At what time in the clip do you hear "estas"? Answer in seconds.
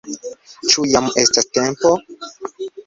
1.25-1.51